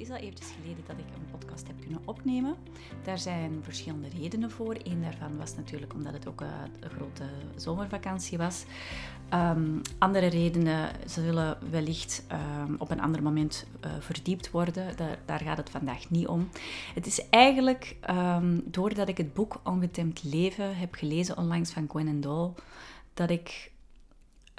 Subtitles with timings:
[0.00, 2.56] is al eventjes geleden dat ik een podcast heb kunnen opnemen.
[3.04, 4.76] Daar zijn verschillende redenen voor.
[4.82, 7.24] Eén daarvan was natuurlijk omdat het ook een grote
[7.56, 8.64] zomervakantie was.
[9.28, 12.24] Ehm, andere redenen zullen wellicht
[12.66, 14.96] um, op een ander moment uh, verdiept worden.
[14.96, 16.48] Daar, daar, gaat het vandaag niet om.
[16.94, 22.20] Het is eigenlijk um, doordat ik het boek Ongetemd Leven heb gelezen onlangs van Gwen
[22.20, 22.52] Dole,
[23.14, 23.70] dat ik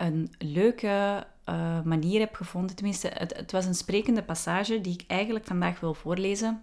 [0.02, 2.76] een leuke uh, manier heb gevonden.
[2.76, 6.62] Tenminste, het, het, was een sprekende passage die ik eigenlijk vandaag wil voorlezen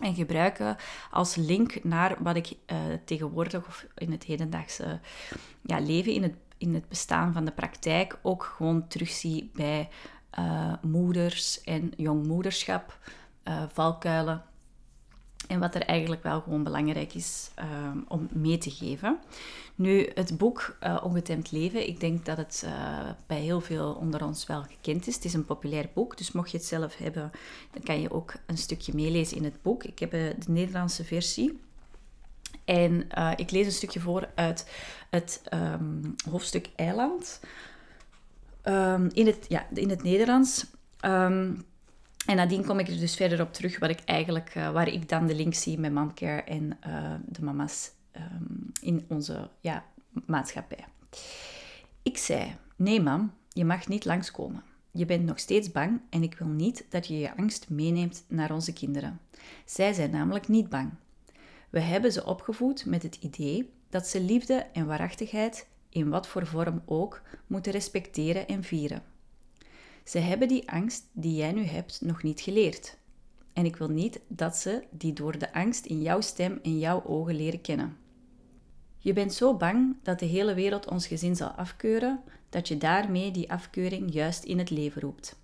[0.00, 0.76] en gebruiken
[1.10, 5.00] als link naar wat ik uh, tegenwoordig of in het hedendaagse
[5.62, 9.88] ja, leven, in het, in het bestaan van de praktijk, ook gewoon terugzie bij
[10.38, 12.98] uh, moeders en jongmoederschap,
[13.72, 14.42] valkuilen
[15.46, 17.64] en wat er eigenlijk wel gewoon belangrijk is uh,
[18.08, 19.18] om mee te geven.
[19.74, 24.24] Nu, het boek uh, Ongetemd Leven, ik denk dat het uh, bij heel veel onder
[24.24, 25.14] ons wel gekend is.
[25.14, 27.30] Het is een populair boek, dus mocht je het zelf hebben,
[27.70, 29.84] dan kan je ook een stukje meelezen in het boek.
[29.84, 31.60] Ik heb de Nederlandse versie.
[32.64, 34.70] En ik lees een stukje voor uit
[35.10, 37.40] het um, hoofdstuk Eiland.
[38.64, 40.66] Um, in, het, ja, in het Nederlands.
[42.26, 45.08] En nadien kom ik er dus verder op terug wat ik eigenlijk, uh, waar ik
[45.08, 49.84] dan de link zie met Momcare en uh, de mama's um, in onze ja,
[50.26, 50.84] maatschappij.
[52.02, 54.62] Ik zei, nee mam, je mag niet langskomen.
[54.90, 58.52] Je bent nog steeds bang en ik wil niet dat je je angst meeneemt naar
[58.52, 59.20] onze kinderen.
[59.64, 60.92] Zij zijn namelijk niet bang.
[61.70, 66.46] We hebben ze opgevoed met het idee dat ze liefde en waarachtigheid, in wat voor
[66.46, 69.02] vorm ook, moeten respecteren en vieren.
[70.04, 72.96] Ze hebben die angst die jij nu hebt nog niet geleerd.
[73.52, 77.04] En ik wil niet dat ze die door de angst in jouw stem en jouw
[77.04, 77.96] ogen leren kennen.
[78.98, 83.30] Je bent zo bang dat de hele wereld ons gezin zal afkeuren, dat je daarmee
[83.30, 85.36] die afkeuring juist in het leven roept.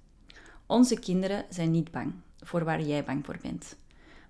[0.66, 3.77] Onze kinderen zijn niet bang voor waar jij bang voor bent.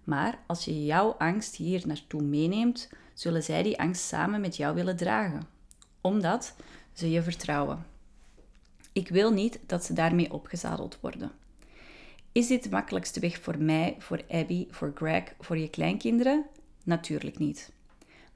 [0.04, 4.74] Maar als je jouw angst hier naartoe meeneemt, zullen zij die angst samen met jou
[4.74, 5.42] willen dragen,
[6.00, 6.54] omdat
[6.92, 7.86] ze je vertrouwen.
[9.00, 11.32] Ik wil niet dat ze daarmee opgezadeld worden.
[12.32, 16.46] Is dit de makkelijkste weg voor mij, voor Abby, voor Greg, voor je kleinkinderen?
[16.84, 17.72] Natuurlijk niet.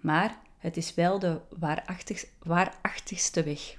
[0.00, 3.78] Maar het is wel de waarachtig, waarachtigste weg.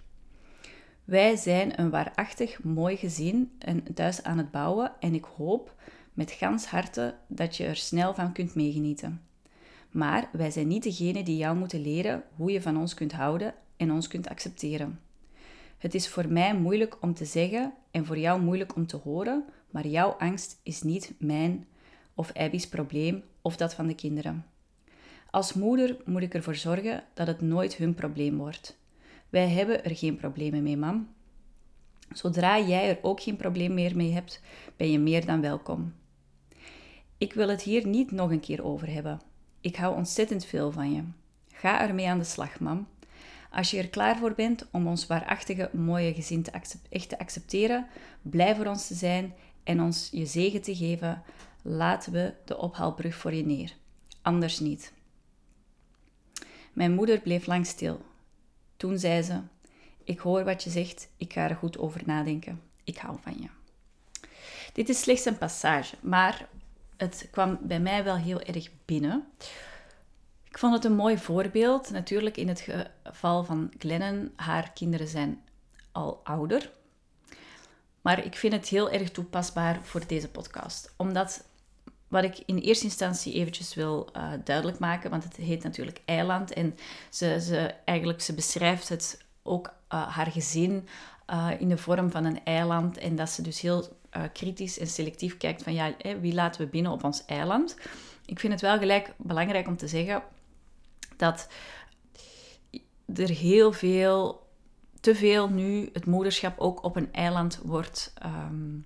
[1.03, 5.75] Wij zijn een waarachtig mooi gezin en thuis aan het bouwen en ik hoop
[6.13, 9.22] met gans harte dat je er snel van kunt meegenieten.
[9.91, 13.53] Maar wij zijn niet degene die jou moeten leren hoe je van ons kunt houden
[13.78, 15.00] en ons kunt accepteren.
[15.78, 19.46] Het is voor mij moeilijk om te zeggen en voor jou moeilijk om te horen,
[19.72, 21.68] maar jouw angst is niet mijn
[22.13, 24.46] of Abby's probleem of dat van de kinderen.
[25.30, 28.78] Als moeder moet ik ervoor zorgen dat het nooit hun probleem wordt.
[29.30, 31.09] Wij hebben er geen problemen mee, mam.
[32.14, 34.41] Zodra jij er ook geen probleem meer mee hebt,
[34.78, 35.94] ben je meer dan welkom.
[37.18, 39.22] Ik wil het hier niet nog een keer over hebben.
[39.62, 41.03] Ik hou ontzettend veel van je.
[41.52, 42.88] Ga ermee aan de slag, mam.
[43.56, 46.46] Als je er klaar voor bent om ons waarachtige, mooie gezin
[46.90, 47.88] echt te accepteren,
[48.22, 49.34] blij voor ons te zijn
[49.64, 51.24] en ons je zegen te geven,
[51.62, 53.76] laten we de ophaalbrug voor je neer.
[54.22, 54.94] Anders niet.
[56.74, 58.02] Mijn moeder bleef lang stil.
[58.78, 59.40] Toen zei ze:
[60.04, 62.62] Ik hoor wat je zegt, ik ga er goed over nadenken.
[62.84, 63.48] Ik hou van je.
[64.74, 66.48] Dit is slechts een passage, maar
[66.98, 69.28] het kwam bij mij wel heel erg binnen.
[70.56, 71.90] Ik vond het een mooi voorbeeld.
[71.90, 72.68] Natuurlijk in het
[73.04, 75.42] geval van Glennon, haar kinderen zijn
[75.92, 76.72] al ouder.
[78.02, 80.94] Maar ik vind het heel erg toepasbaar voor deze podcast.
[80.98, 81.46] Omdat
[82.08, 86.54] wat ik in eerste instantie eventjes wil uh, duidelijk maken, want het heet natuurlijk eiland.
[86.54, 86.78] En
[87.10, 90.88] ze, ze, eigenlijk, ze beschrijft het ook uh, haar gezin
[91.30, 92.98] uh, in de vorm van een eiland.
[92.98, 93.98] En dat ze dus heel
[94.34, 97.76] kritisch en selectief kijkt van ja, wie laten we binnen op ons eiland.
[98.26, 100.24] Ik vind het wel gelijk belangrijk om te zeggen
[101.18, 101.48] dat
[103.16, 104.47] er heel veel,
[105.00, 108.85] te veel nu het moederschap ook op een eiland wordt um,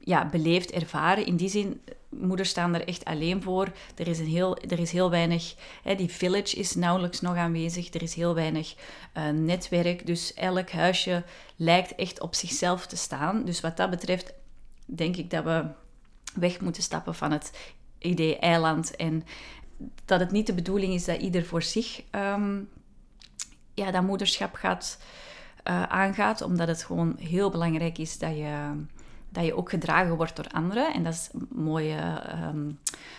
[0.00, 1.26] ja, beleefd, ervaren.
[1.26, 3.72] In die zin, moeders staan er echt alleen voor.
[3.94, 7.94] Er is, een heel, er is heel weinig, hè, die village is nauwelijks nog aanwezig.
[7.94, 8.74] Er is heel weinig
[9.16, 10.06] uh, netwerk.
[10.06, 11.22] Dus elk huisje
[11.56, 13.44] lijkt echt op zichzelf te staan.
[13.44, 14.32] Dus wat dat betreft,
[14.84, 15.64] denk ik dat we
[16.34, 17.52] weg moeten stappen van het
[17.98, 19.24] idee eiland en
[20.04, 22.68] dat het niet de bedoeling is dat ieder voor zich um,
[23.74, 24.98] ja, dat moederschap gaat,
[25.68, 28.84] uh, aangaat, omdat het gewoon heel belangrijk is dat je,
[29.28, 30.94] dat je ook gedragen wordt door anderen.
[30.94, 32.78] En dat is een mooie um,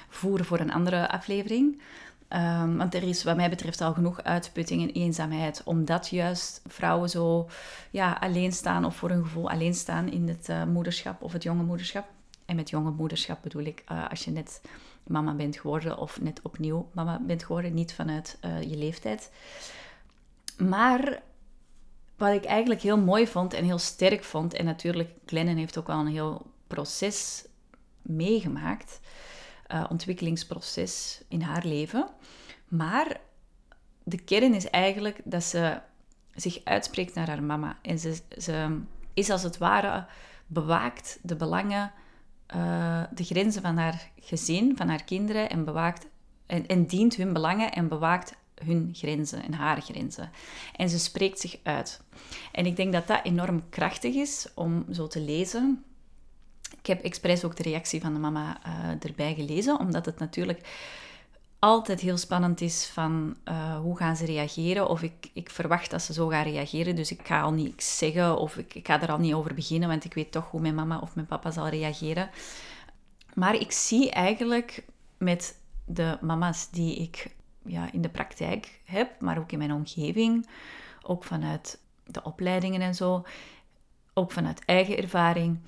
[0.09, 1.81] voor een andere aflevering.
[2.29, 7.09] Um, want er is wat mij betreft al genoeg uitputting en eenzaamheid, omdat juist vrouwen
[7.09, 7.49] zo
[7.91, 11.43] ja, alleen staan of voor een gevoel alleen staan in het uh, moederschap of het
[11.43, 12.05] jonge moederschap.
[12.45, 14.61] En met jonge moederschap bedoel ik uh, als je net
[15.07, 19.31] mama bent geworden of net opnieuw mama bent geworden, niet vanuit uh, je leeftijd.
[20.57, 21.21] Maar
[22.17, 25.87] wat ik eigenlijk heel mooi vond en heel sterk vond, en natuurlijk Glennon heeft ook
[25.87, 27.45] wel een heel proces
[28.01, 28.99] meegemaakt,
[29.71, 32.09] uh, ontwikkelingsproces in haar leven.
[32.67, 33.19] Maar
[34.03, 35.81] de kern is eigenlijk dat ze
[36.35, 37.77] zich uitspreekt naar haar mama.
[37.81, 38.79] En ze, ze
[39.13, 40.05] is als het ware
[40.47, 41.91] bewaakt de belangen,
[42.55, 46.07] uh, de grenzen van haar gezin, van haar kinderen en bewaakt
[46.45, 50.31] en, en dient hun belangen en bewaakt hun grenzen en haar grenzen.
[50.75, 52.01] En ze spreekt zich uit.
[52.51, 55.83] En ik denk dat dat enorm krachtig is om zo te lezen.
[56.77, 60.59] Ik heb expres ook de reactie van de mama uh, erbij gelezen, omdat het natuurlijk
[61.59, 64.89] altijd heel spannend is van uh, hoe gaan ze reageren.
[64.89, 68.37] Of ik, ik verwacht dat ze zo gaan reageren, dus ik ga al niets zeggen
[68.37, 70.75] of ik, ik ga er al niet over beginnen, want ik weet toch hoe mijn
[70.75, 72.29] mama of mijn papa zal reageren.
[73.33, 74.85] Maar ik zie eigenlijk
[75.17, 77.35] met de mama's die ik
[77.65, 80.47] ja, in de praktijk heb, maar ook in mijn omgeving,
[81.01, 83.25] ook vanuit de opleidingen en zo,
[84.13, 85.59] ook vanuit eigen ervaring,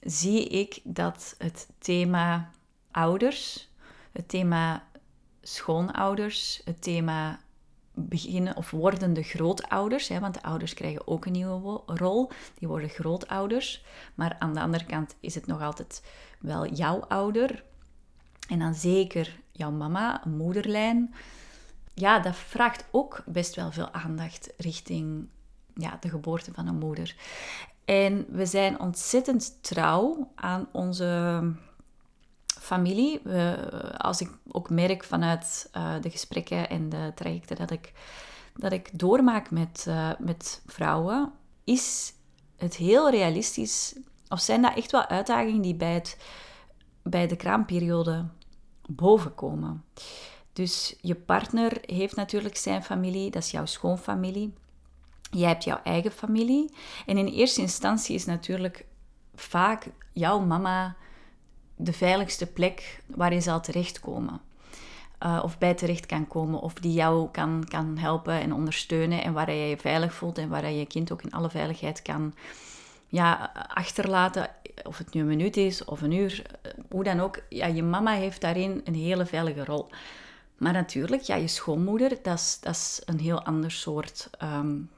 [0.00, 2.50] zie ik dat het thema
[2.90, 3.68] ouders,
[4.12, 4.88] het thema
[5.42, 7.40] schoonouders, het thema
[7.94, 12.88] beginnen of wordende grootouders, hè, want de ouders krijgen ook een nieuwe rol, die worden
[12.88, 13.84] grootouders,
[14.14, 16.02] maar aan de andere kant is het nog altijd
[16.40, 17.64] wel jouw ouder.
[18.48, 21.14] En dan zeker jouw mama, moederlijn.
[21.94, 25.28] Ja, dat vraagt ook best wel veel aandacht richting
[25.74, 27.16] ja, de geboorte van een moeder.
[27.84, 31.42] En we zijn ontzettend trouw aan onze
[32.60, 33.20] familie.
[33.96, 37.92] als ik ook merk vanuit uh, de gesprekken en de trajecten dat ik,
[38.56, 41.32] dat ik doormaak met, uh, met vrouwen,
[41.64, 42.12] is
[42.56, 43.96] het heel realistisch,
[44.28, 46.16] of zijn dat echt wel uitdagingen die bij, het,
[47.02, 48.24] bij de kraamperiode
[48.86, 49.84] bovenkomen.
[50.52, 54.54] Dus je partner heeft natuurlijk zijn familie, dat is jouw schoonfamilie.
[55.30, 56.74] Jij hebt jouw eigen familie.
[57.06, 58.84] En in eerste instantie is natuurlijk
[59.34, 60.96] vaak jouw mama
[61.82, 64.40] de veiligste plek waar je zal terechtkomen.
[65.22, 69.32] Uh, of bij terecht kan komen, of die jou kan, kan helpen en ondersteunen en
[69.32, 72.34] waar je je veilig voelt en waar je je kind ook in alle veiligheid kan
[73.10, 74.48] ja, achterlaten.
[74.82, 77.42] Of het nu een minuut is of een uur, eh, hoe dan ook.
[77.48, 79.88] Ja, je mama heeft daarin een hele veilige rol.
[80.56, 84.90] Maar natuurlijk, ja, je schoonmoeder, dat is, dat is een heel ander soort um,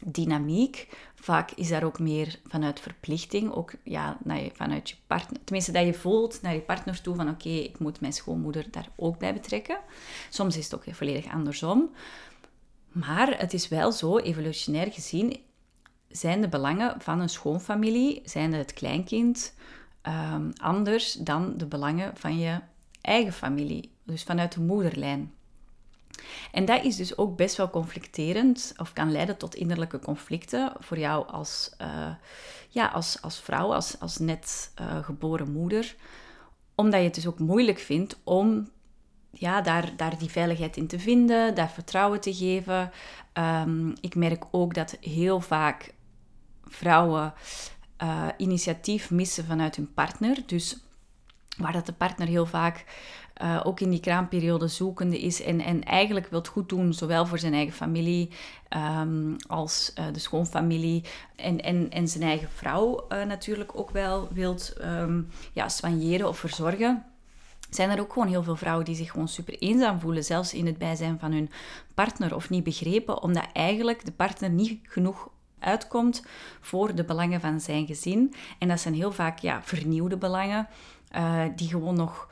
[0.00, 0.88] dynamiek.
[1.24, 4.18] Vaak is daar ook meer vanuit verplichting, ook ja,
[4.52, 5.44] vanuit je partner.
[5.44, 8.88] Tenminste, dat je voelt naar je partner toe van oké, ik moet mijn schoonmoeder daar
[8.96, 9.78] ook bij betrekken.
[10.30, 11.90] Soms is het ook volledig andersom.
[12.92, 15.40] Maar het is wel zo, evolutionair gezien,
[16.08, 19.54] zijn de belangen van een schoonfamilie, zijn het kleinkind,
[20.02, 22.60] um, anders dan de belangen van je
[23.00, 23.90] eigen familie.
[24.02, 25.32] Dus vanuit de moederlijn.
[26.52, 30.98] En dat is dus ook best wel conflicterend of kan leiden tot innerlijke conflicten voor
[30.98, 32.14] jou als, uh,
[32.68, 35.96] ja, als, als vrouw, als, als net uh, geboren moeder.
[36.74, 38.68] Omdat je het dus ook moeilijk vindt om
[39.30, 42.90] ja, daar, daar die veiligheid in te vinden, daar vertrouwen te geven.
[43.32, 45.94] Um, ik merk ook dat heel vaak
[46.64, 47.34] vrouwen
[48.02, 50.42] uh, initiatief missen vanuit hun partner.
[50.46, 50.78] Dus
[51.56, 52.84] waar dat de partner heel vaak
[53.42, 57.38] uh, ook in die kraamperiode zoekende is en, en eigenlijk wil goed doen, zowel voor
[57.38, 58.30] zijn eigen familie
[59.00, 61.04] um, als uh, de schoonfamilie
[61.36, 66.38] en, en, en zijn eigen vrouw uh, natuurlijk ook wel wilt um, ja, soigneren of
[66.38, 67.04] verzorgen.
[67.70, 70.66] Zijn er ook gewoon heel veel vrouwen die zich gewoon super eenzaam voelen, zelfs in
[70.66, 71.50] het bijzijn van hun
[71.94, 76.26] partner of niet begrepen, omdat eigenlijk de partner niet genoeg uitkomt
[76.60, 78.34] voor de belangen van zijn gezin.
[78.58, 80.68] En dat zijn heel vaak ja, vernieuwde belangen,
[81.56, 82.28] die gewoon nog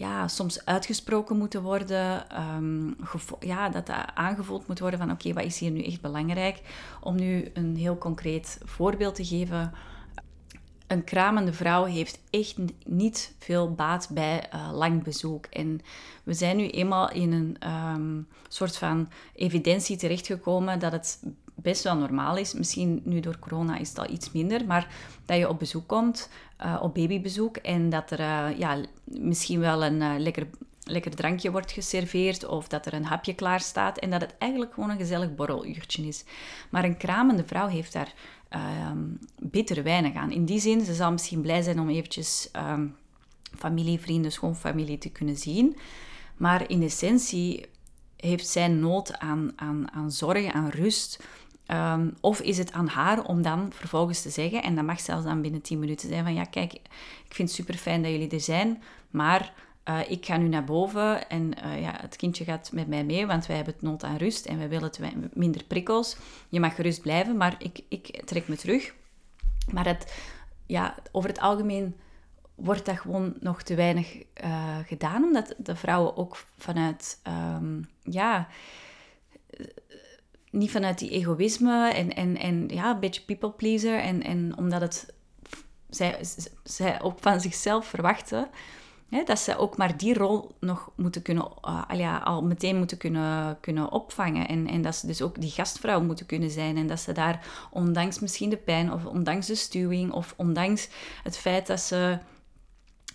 [0.00, 2.24] ja, soms uitgesproken moeten worden.
[2.56, 2.96] Um,
[3.40, 6.60] ja, dat dat aangevoeld moet worden van oké, wat is hier nu echt belangrijk?
[7.00, 9.72] Om nu een heel concreet voorbeeld te geven.
[10.86, 15.46] Een kramende vrouw heeft echt niet veel baat bij uh, lang bezoek.
[15.46, 15.80] En
[16.24, 21.22] we zijn nu eenmaal in een um, soort van evidentie terechtgekomen dat het
[21.54, 22.54] best wel normaal is.
[22.54, 26.28] Misschien nu door corona is het al iets minder, maar dat je op bezoek komt,
[26.64, 30.46] uh, op babybezoek, en dat er uh, ja, misschien wel een uh, lekker,
[30.84, 34.74] lekker drankje wordt geserveerd of dat er een hapje klaar staat en dat het eigenlijk
[34.74, 36.24] gewoon een gezellig borreluurtje is.
[36.70, 38.12] Maar een kramende vrouw heeft daar
[38.90, 40.30] um, bitter weinig aan.
[40.30, 42.96] In die zin, ze zal misschien blij zijn om eventjes um,
[43.58, 45.76] familie, vrienden, schoonfamilie te kunnen zien.
[46.36, 47.66] Maar in essentie
[48.16, 51.22] heeft zij nood aan, aan, aan zorg, aan rust,
[51.70, 55.24] Ehm, of is het aan haar om dan vervolgens te zeggen, en dat mag zelfs
[55.24, 58.30] dan binnen 10 minuten zijn, van ja, kijk, ik vind het super fijn dat jullie
[58.30, 59.52] er zijn, maar
[59.88, 63.26] uh, ik ga nu naar boven en uh, ja, het kindje gaat met mij mee,
[63.26, 64.90] want wij hebben het nood aan rust en wij willen
[65.32, 66.16] minder prikkels.
[66.48, 68.94] Je mag gerust blijven, maar ik, ik trek me terug.
[69.72, 70.14] Maar het,
[70.66, 71.96] ja, over het algemeen
[72.54, 77.20] wordt dat gewoon nog te weinig uh, gedaan, omdat de vrouwen ook vanuit,
[77.56, 78.48] um, ja,
[80.50, 84.80] niet vanuit die egoïsme en, en, en ja, een beetje people pleaser en, en omdat
[84.80, 85.14] het,
[85.88, 86.18] zij,
[86.64, 88.50] zij ook van zichzelf verwachten
[89.24, 93.58] dat ze ook maar die rol nog moeten kunnen, uh, ja, al meteen moeten kunnen,
[93.60, 94.48] kunnen opvangen.
[94.48, 96.76] En, en dat ze dus ook die gastvrouw moeten kunnen zijn.
[96.76, 100.88] En dat ze daar, ondanks misschien de pijn, of ondanks de stuwing, of ondanks
[101.22, 102.18] het feit dat ze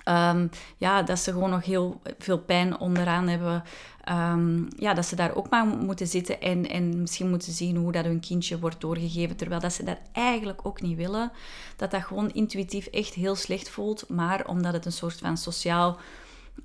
[0.06, 0.48] Ehm,
[0.78, 3.64] ja, dat ze gewoon nog heel veel pijn onderaan hebben.
[4.04, 7.92] Ehm, ja, dat ze daar ook maar moeten zitten en, en misschien moeten zien hoe
[7.92, 11.32] dat hun kindje wordt doorgegeven, terwijl dat ze dat eigenlijk ook niet willen.
[11.76, 15.98] Dat dat gewoon intuïtief echt heel slecht voelt, maar omdat het een soort van sociaal...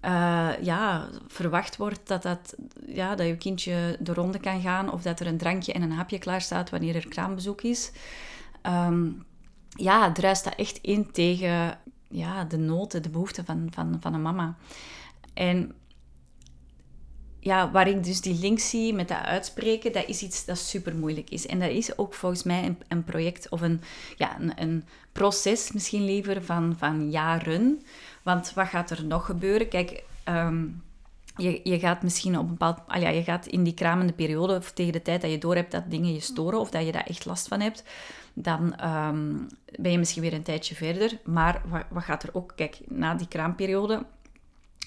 [0.05, 2.55] Uh, ja, verwacht wordt dat, dat,
[2.87, 5.93] ja, dat je kindje de ronde kan gaan of dat er een drankje en een
[5.93, 7.93] hapje klaar staat wanneer er kraambezoek is.
[8.63, 9.25] Um,
[9.69, 11.79] ja, druist dat echt in tegen
[12.11, 14.57] ja, de noten, de behoeften van, van, van een mama.
[15.35, 15.73] En
[17.41, 20.97] ja, waar ik dus die link zie met dat uitspreken, dat is iets dat super
[20.97, 21.47] moeilijk is.
[21.47, 23.81] En dat is ook volgens mij een, een project of een,
[24.17, 27.83] ja, een, een, proces misschien liever van, van jaren.
[28.23, 29.69] Want wat gaat er nog gebeuren?
[29.69, 30.67] Kijk, ehm,
[31.37, 32.79] je, je gaat misschien op een bepaald...
[32.87, 35.73] Al ja, je gaat in die kramende periode, of tegen de tijd dat je doorhebt
[35.73, 37.85] dat dingen je storen, of dat je daar echt last van hebt,
[38.33, 39.37] dan ehm,
[39.79, 41.19] ben je misschien weer een tijdje verder.
[41.25, 42.53] Maar wat, wat, gaat er ook...
[42.57, 44.05] Kijk, na die kraamperiode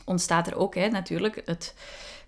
[0.06, 1.76] ontstaat er ook hè, natuurlijk het,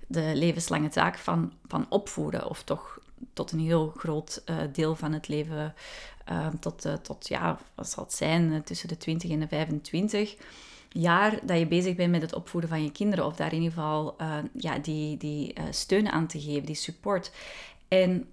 [0.08, 2.50] de levenslange taak van, van opvoeden.
[2.50, 3.00] Of toch
[3.34, 5.74] tot een heel groot uh, deel van het leven,
[6.32, 9.48] uh, tot, uh, tot, ja, wat zal het zijn, eh, tussen de 20 en de
[9.48, 10.36] 25
[10.98, 13.26] jaar dat je bezig bent met het opvoeden van je kinderen.
[13.26, 14.16] Of daar in ieder geval
[14.54, 17.32] ja, die, die steun aan te geven, die support.
[17.88, 18.28] En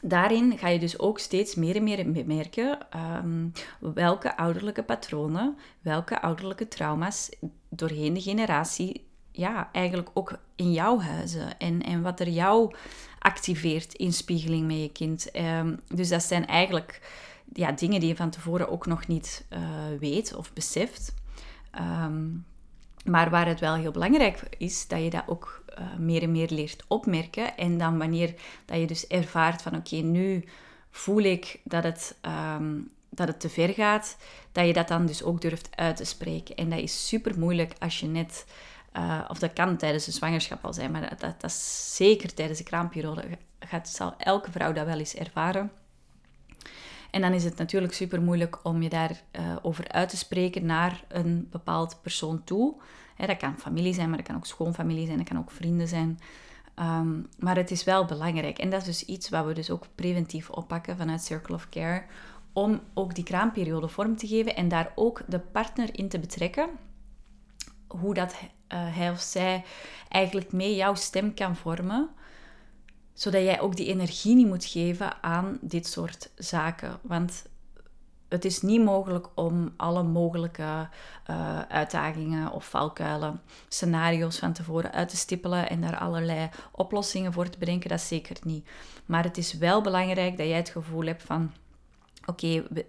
[0.00, 2.78] daarin ga je dus ook steeds meer en meer merken
[3.24, 7.30] um, welke ouderlijke patronen, welke ouderlijke trauma's
[7.68, 12.74] doorheen de generatie ja, eigenlijk ook in jouw huizen en, en wat er jou
[13.18, 15.36] activeert in spiegeling met je kind.
[15.36, 17.00] Um, dus dat zijn eigenlijk
[17.52, 19.58] ja, dingen die je van tevoren ook nog niet uh,
[19.98, 21.14] weet of beseft.
[21.80, 22.44] Um,
[23.04, 26.48] maar waar het wel heel belangrijk is, dat je dat ook uh, meer en meer
[26.50, 27.56] leert opmerken.
[27.56, 30.44] En dan wanneer dat je dus ervaart van oké, nu
[30.90, 32.16] voel ik dat het,
[32.56, 34.16] um, dat het te ver gaat,
[34.52, 36.56] dat je dat dan dus ook durft uit te spreken.
[36.56, 38.46] En dat is super moeilijk als je net,
[38.96, 42.58] uh, of dat kan tijdens de zwangerschap al zijn, maar dat, dat, is zeker tijdens
[42.58, 43.24] de kraamperiode,
[43.60, 45.70] gaat, zal elke vrouw dat wel eens ervaren.
[47.12, 50.66] En dan is het natuurlijk super moeilijk om je daarover uh, over uit te spreken
[50.66, 52.74] naar een bepaald persoon toe
[53.26, 56.20] dat kan familie zijn, maar dat kan ook schoonfamilie zijn, dat kan ook vrienden zijn.
[56.74, 58.58] Ehm, maar het is wel belangrijk.
[58.58, 62.04] En dat is dus iets wat we dus ook preventief oppakken vanuit Circle of Care.
[62.52, 66.68] Om ook die kraamperiode vorm te geven en daar ook de partner in te betrekken.
[67.86, 68.38] Hoe dat uh,
[68.68, 69.64] hij of zij
[70.08, 72.08] eigenlijk mee jouw stem kan vormen.
[73.12, 76.98] Zodat jij ook die energie niet moet geven aan dit soort zaken.
[77.02, 77.44] Want
[78.32, 80.88] het is niet mogelijk om alle mogelijke
[81.30, 87.48] uh, uitdagingen of valkuilen, scenario's van tevoren uit te stippelen en daar allerlei oplossingen voor
[87.48, 87.88] te bedenken.
[87.88, 88.68] Dat zeker niet.
[89.06, 91.52] Maar het is wel belangrijk dat jij het gevoel hebt van:
[92.26, 92.86] oké, okay,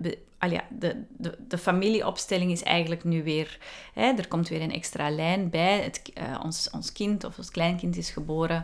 [0.70, 3.58] de, de, de familieopstelling is eigenlijk nu weer.
[3.94, 5.82] Hè, er komt weer een extra lijn bij.
[5.82, 8.64] Het, uh, ons, ons kind of ons kleinkind is geboren.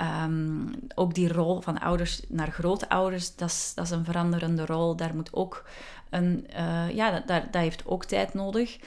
[0.00, 3.50] Um, ook die rol van ouders naar grootouders, dat
[3.82, 4.96] is, een veranderende rol.
[4.96, 5.64] Daar moet ook
[6.10, 8.78] een, uh, ja, dat, heeft ook tijd nodig.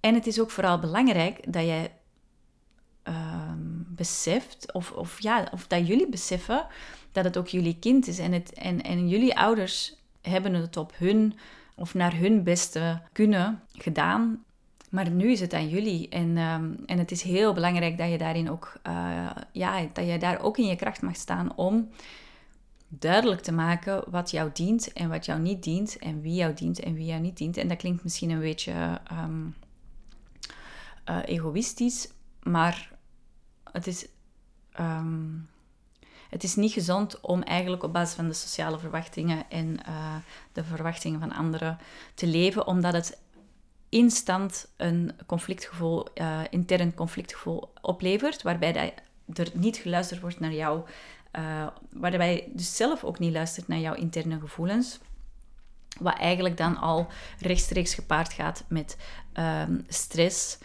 [0.00, 1.92] En het is ook vooral belangrijk dat jij
[3.04, 6.66] um, beseft, of, of, ja, of dat jullie beseffen
[7.12, 8.18] dat het ook jullie kind is.
[8.18, 11.38] En, het, en, en jullie ouders hebben het op hun
[11.74, 14.44] of naar hun beste kunnen gedaan.
[14.88, 16.08] Maar nu is het aan jullie.
[16.08, 20.18] En, um, en het is heel belangrijk dat je daarin ook, uh, ja, dat je
[20.18, 21.88] daar ook in je kracht mag staan om
[22.88, 25.98] duidelijk te maken wat jou dient en wat jou niet dient.
[25.98, 27.56] En wie jou dient en wie jou niet dient.
[27.56, 29.54] En dat klinkt misschien een beetje um,
[31.10, 32.08] uh, egoïstisch,
[32.42, 32.92] maar
[33.72, 34.08] het is.
[34.80, 35.48] Um,
[36.28, 40.16] het is niet gezond om eigenlijk op basis van de sociale verwachtingen en uh,
[40.52, 41.78] de verwachtingen van anderen
[42.14, 43.18] te leven, omdat het
[43.88, 48.94] instant een conflictgevoel, uh, intern conflictgevoel oplevert, waarbij
[49.34, 50.84] er niet geluisterd wordt naar jouw
[51.32, 54.98] Uh, waarbij je dus zelf ook niet luistert naar jouw interne gevoelens.
[56.00, 57.06] Wat eigenlijk dan al
[57.38, 58.96] rechtstreeks gepaard gaat met
[59.34, 60.58] um, stress,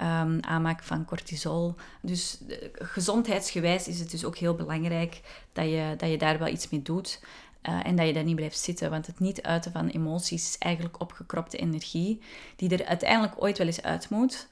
[0.00, 1.74] um, aanmaak van cortisol.
[2.00, 5.20] Dus uh, gezondheidsgewijs is het dus ook heel belangrijk
[5.52, 7.20] dat je, dat je daar wel iets mee doet.
[7.62, 8.90] Uh, en dat je daar niet blijft zitten.
[8.90, 12.20] Want het niet uiten van emoties is eigenlijk opgekropte energie,
[12.56, 14.48] die er uiteindelijk ooit wel eens uit moet.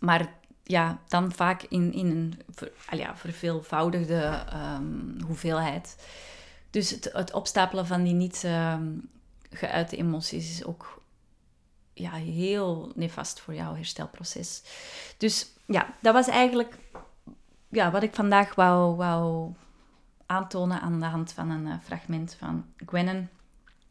[0.00, 6.06] Maar ja, dan vaak in, in een ver, ja, verveelvoudigde um, hoeveelheid.
[6.70, 9.08] Dus het, het, opstapelen van die niet um,
[9.50, 11.02] geuite emoties is ook
[11.92, 14.62] ja, heel nefast voor jouw herstelproces.
[15.16, 16.78] Dus ja, dat was eigenlijk
[17.68, 19.52] ja, wat ik vandaag wou, wou
[20.32, 23.30] aantonen aan de hand van een uh, fragment van Gwennen.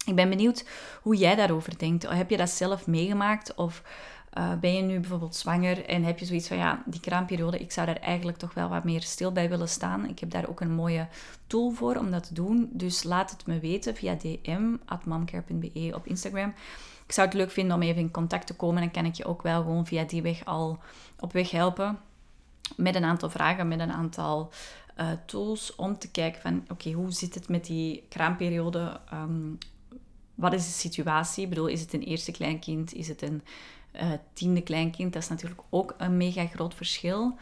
[0.05, 0.65] Ik ben benieuwd
[1.01, 2.09] hoe jij daarover denkt.
[2.09, 3.55] Heb je dat zelf meegemaakt?
[3.55, 3.83] Of
[4.37, 7.71] uh, ben je nu bijvoorbeeld zwanger en heb je zoiets van, ja, die kraamperiode, ik
[7.71, 10.09] zou daar eigenlijk toch wel wat meer stil bij willen staan.
[10.09, 11.07] Ik heb daar ook een mooie
[11.47, 12.69] tool voor om dat te doen.
[12.73, 16.53] Dus laat het me weten via dm, atmamcare.be op Instagram.
[17.05, 18.81] Ik zou het leuk vinden om even in contact te komen.
[18.81, 20.79] Dan kan ik je ook wel gewoon via die weg al
[21.19, 21.99] op weg helpen.
[22.75, 24.49] Met een aantal vragen, met een aantal
[24.97, 28.99] uh, tools om te kijken van, oké, hoe zit het met die kraamperiode?
[29.13, 29.57] Um,
[30.35, 31.43] wat is de situatie?
[31.43, 32.93] Ik bedoel, is het een eerste kleinkind?
[32.93, 33.43] Is het een
[33.95, 35.13] uh, tiende kleinkind?
[35.13, 37.37] Dat is natuurlijk ook een mega groot verschil.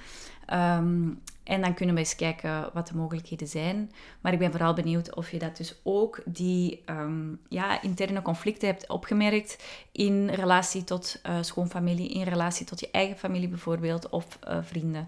[0.53, 3.91] Um, en dan kunnen we eens kijken wat de mogelijkheden zijn.
[4.21, 8.67] Maar ik ben vooral benieuwd of je dat dus ook, die um, ja, interne conflicten
[8.67, 14.39] hebt opgemerkt in relatie tot uh, schoonfamilie, in relatie tot je eigen familie bijvoorbeeld, of
[14.61, 15.07] vrienden.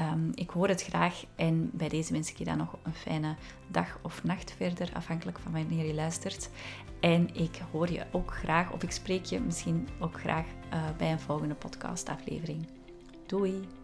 [0.00, 3.36] Um, ik hoor het graag en bij deze wens ik je dan nog een fijne
[3.66, 6.50] dag of nacht verder, afhankelijk van wanneer je luistert.
[7.00, 11.12] En ik hoor je ook graag, of ik spreek je misschien ook graag uh, bij
[11.12, 12.66] een volgende podcastaflevering.
[13.26, 13.77] Doei!